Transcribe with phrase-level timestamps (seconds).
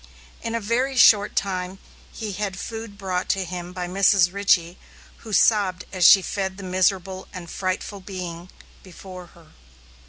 [0.41, 1.77] In a very short time
[2.11, 4.33] he had food brought to him by Mrs.
[4.33, 4.79] Richey,
[5.17, 8.49] who sobbed as she fed the miserable and frightful being
[8.81, 9.49] before her.